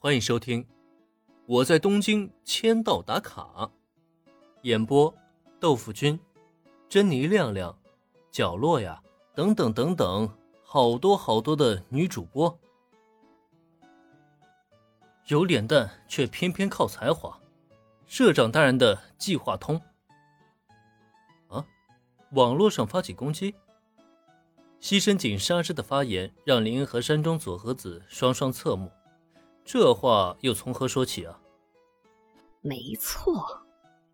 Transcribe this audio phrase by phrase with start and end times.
[0.00, 0.62] 欢迎收听
[1.44, 3.42] 《我在东京签到打卡》，
[4.62, 5.12] 演播：
[5.58, 6.16] 豆腐君、
[6.88, 7.76] 珍妮亮亮、
[8.30, 9.02] 角落呀，
[9.34, 10.32] 等等等等，
[10.62, 12.56] 好多好多的女主播，
[15.26, 17.36] 有脸蛋却偏偏靠才华，
[18.06, 19.82] 社长大人的计划通。
[21.48, 21.66] 啊，
[22.30, 23.52] 网络上发起攻击，
[24.78, 28.92] 西深井纱织的发言让林恩和山中佐和子双双侧目。
[29.70, 31.38] 这话又从何说起啊？
[32.62, 33.44] 没错，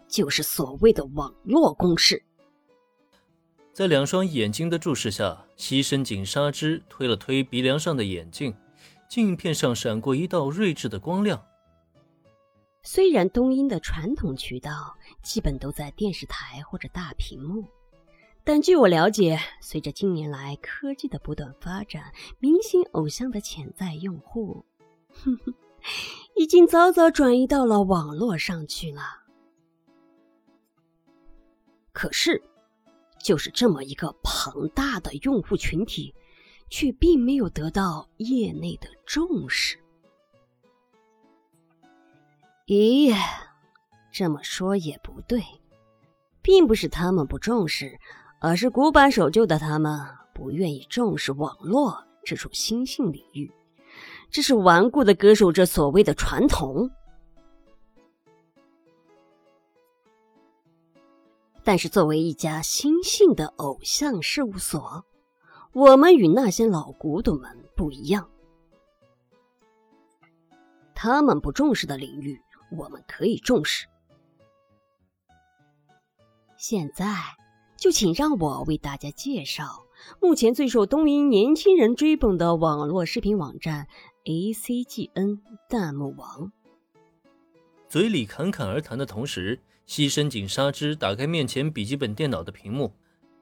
[0.08, 2.20] 就是所谓的网络攻势。
[3.72, 8.52] 在两双眼睛的注视下，西深井纱织推了推鼻梁上的眼镜，
[9.08, 11.40] 镜片上闪过一道睿智的光亮。
[12.82, 17.64] 虽然东英的传统渠道基本都在电视台或者大屏幕，
[18.42, 24.64] 但据我了解，随着近年来科技的不断发展，明星偶像的潜在用户。
[25.22, 25.54] 哼哼，
[26.36, 29.02] 已经早早转移到了网络上去了。
[31.92, 32.42] 可是，
[33.22, 36.14] 就是这么一个庞大的用户群体，
[36.68, 39.78] 却并没有得到业内的重视。
[42.66, 43.14] 咦，
[44.10, 45.42] 这么说也不对，
[46.42, 47.98] 并不是他们不重视，
[48.40, 50.00] 而是古板守旧的他们
[50.34, 53.52] 不愿意重视网络这种新兴领域。
[54.34, 56.90] 这是顽固的歌手这所谓的传统，
[61.62, 65.04] 但是作为一家新兴的偶像事务所，
[65.72, 68.28] 我们与那些老古董们不一样。
[70.96, 72.42] 他们不重视的领域，
[72.76, 73.86] 我们可以重视。
[76.56, 77.06] 现在，
[77.76, 79.84] 就请让我为大家介绍
[80.20, 83.86] 目前最受东瀛年轻人追捧的网络视频网站。
[84.26, 86.50] A C G N 弹幕王，
[87.90, 92.90] 嘴里侃侃而谈的同时，西深井纱织打开面前笔记本电脑的屏幕，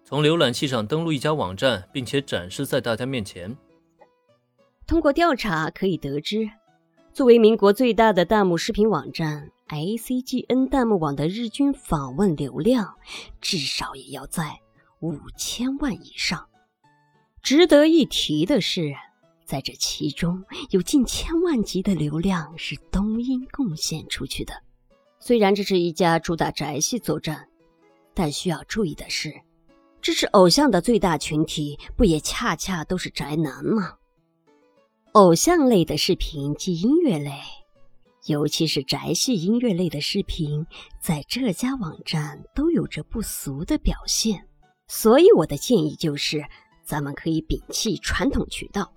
[0.05, 3.57] 从浏览器上登录一家网站，并且展示在大家面前。
[4.85, 6.51] 通过调查可以得知，
[7.13, 12.97] 作为民国最大的弹幕视频网站，A C G N 弹幕网的日均访问流量
[13.41, 14.59] 至少也要在
[14.99, 16.49] 五千万以上。
[17.41, 18.93] 值得一提的是。
[19.53, 24.55] 在这其中，有近千万级的流量是东音贡献出去的。
[25.21, 27.47] 虽然这是一家主打宅系作战，
[28.15, 29.31] 但需要注意的是，
[30.01, 33.93] 支持偶像的最大群体不也恰恰都是宅男吗？
[35.13, 37.39] 偶像类的视频及音乐类，
[38.29, 40.67] 尤其是宅系音乐类的视频，
[40.99, 44.49] 在这家网站都有着不俗的表现。
[44.89, 46.43] 所以我的建议就是，
[46.83, 48.91] 咱们可以摒弃传统渠道。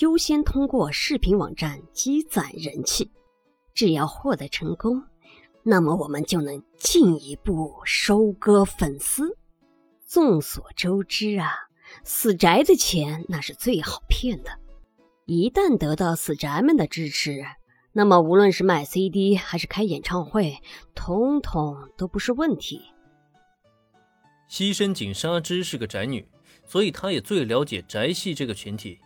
[0.00, 3.10] 优先通过视频网站积攒人气，
[3.74, 5.02] 只要获得成功，
[5.64, 9.36] 那么我们就能进一步收割粉丝。
[10.06, 11.52] 众所周知啊，
[12.04, 14.50] 死宅的钱那是最好骗的。
[15.26, 17.44] 一旦得到死宅们的支持，
[17.92, 20.58] 那么无论是卖 CD 还是开演唱会，
[20.94, 22.82] 通通都不是问题。
[24.46, 26.26] 西深井纱织是个宅女，
[26.64, 29.00] 所以她也最了解宅系这个群体。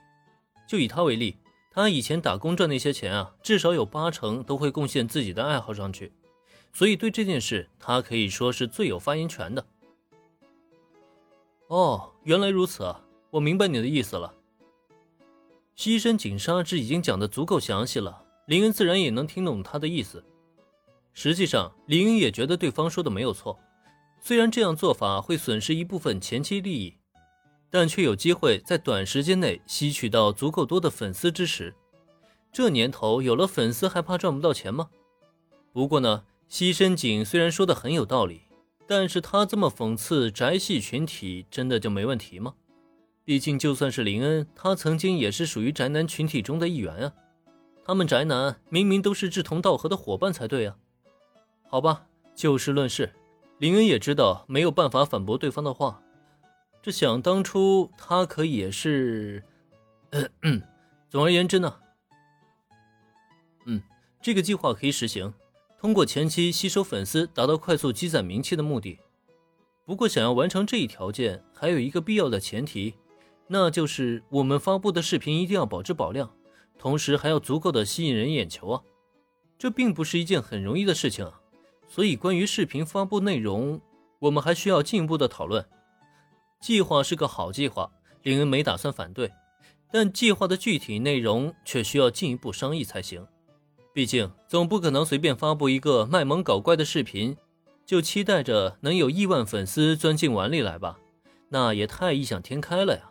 [0.67, 1.37] 就以他为例，
[1.71, 6.13] 他以前打工赚那些钱啊，至少有八成都会贡献自己的爱好上去，
[6.73, 9.65] 所以对这件事，他可以说是最有发言权的。
[11.69, 14.35] 哦，原来如此啊，我明白你的意思了。
[15.75, 20.23] 西深井纱织已经讲的足够详细了，林恩自然也能听懂他的意思。
[21.15, 23.59] 实际上，林恩也觉得对方说的没有错，
[24.21, 26.95] 虽然这样做法会损失一部分前期利益。
[27.73, 31.75] 但却有机会在短时间内吸取到足够多的粉丝支持。
[32.53, 34.91] 这年头有了粉丝还怕赚不到钱吗？
[35.73, 38.43] 不过呢，西深井虽然说的很有道理，
[38.87, 42.53] 但是他这么讽刺宅系群体，真的就没问题吗？
[43.25, 47.13] 毕竟就算是林恩，他曾经也是属于宅男群体中的一员啊。
[47.87, 50.77] 他们宅男明明都是志同道合的伙伴才对啊。
[51.71, 52.05] 好吧，
[52.37, 53.15] 就事论事，
[53.57, 56.03] 林恩也知道没有办法反驳对方的话。
[56.83, 59.45] 这想当初，他可也是，
[60.43, 60.61] 嗯
[61.09, 61.77] 总而言之呢，
[63.67, 63.81] 嗯，
[64.21, 65.33] 这个计划可以实行，
[65.79, 68.99] 通过前期吸收粉丝，达到快速积攒名气的目的。
[69.85, 72.95] 不过，想要完成这一条件，还有一个必要的前提，
[73.47, 76.35] 那就是我们发布的视频一定要保质保量，
[76.79, 78.83] 同时还要足够的吸引人眼球啊！
[79.57, 81.31] 这并不是一件很容易的事情。
[81.87, 83.81] 所以，关于视频发布内容，
[84.19, 85.65] 我们还需要进一步的讨论。
[86.63, 87.91] 计划是个好计划，
[88.23, 89.31] 林恩没打算反对，
[89.91, 93.27] 但计划的具体内容却需要进一步商议才行。
[93.93, 97.37] 毕竟总不可能随便发布一个卖萌搞怪的视频，
[97.85, 100.99] 就期待着能有亿万粉丝钻进碗里来吧？
[101.49, 103.11] 那也太异想天开了呀！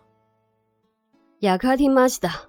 [1.41, 2.45] 雅卡听马西达，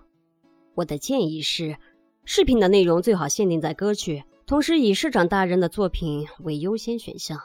[0.76, 1.76] 我的建议是，
[2.24, 7.38] 视频的内容最好限定在歌曲，同时以市长大人的作品为优先选项。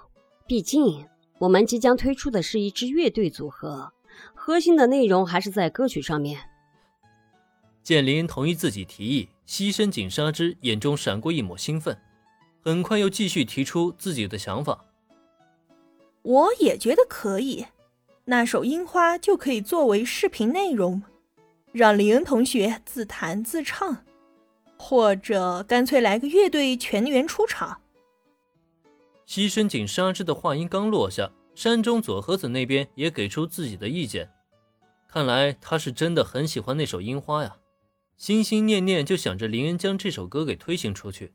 [0.45, 1.05] 毕竟
[1.39, 3.93] 我们即将推出的是一支乐队组合，
[4.33, 6.49] 核心的内容还是在歌曲上面。
[7.83, 11.97] 见林同意自己提议，牺牲井纱之眼中闪过一抹兴奋，
[12.63, 14.83] 很快又继续提出自己的想法。
[16.23, 17.65] 我也觉得可以，
[18.25, 21.01] 那首《樱花》就可以作为视频内容，
[21.71, 24.03] 让林恩同学自弹自唱，
[24.77, 27.79] 或者干脆来个乐队全员出场。
[29.27, 34.31] 西深井纱织的话音刚落下，山中佐和子那边也给出自己的意见，
[35.05, 37.57] 看来他是真的很喜欢那首《樱花》呀。
[38.15, 41.33] 心心念念就想着林恩将这首歌给推行出去。